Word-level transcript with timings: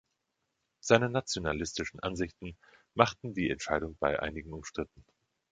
Seine 0.79 1.11
nationalistischen 1.11 1.99
Ansichten 1.99 2.57
machten 2.95 3.35
die 3.35 3.51
Entscheidung 3.51 3.97
bei 3.99 4.19
einigen 4.19 4.51
umstritten. 4.51 5.05